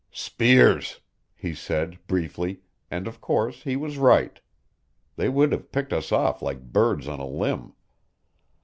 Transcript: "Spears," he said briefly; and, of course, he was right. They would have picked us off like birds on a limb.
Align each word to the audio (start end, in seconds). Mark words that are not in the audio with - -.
"Spears," 0.11 0.99
he 1.35 1.53
said 1.53 1.99
briefly; 2.07 2.61
and, 2.89 3.07
of 3.07 3.21
course, 3.21 3.61
he 3.61 3.75
was 3.75 3.99
right. 3.99 4.39
They 5.15 5.29
would 5.29 5.51
have 5.51 5.71
picked 5.71 5.93
us 5.93 6.11
off 6.11 6.41
like 6.41 6.73
birds 6.73 7.07
on 7.07 7.19
a 7.19 7.27
limb. 7.27 7.75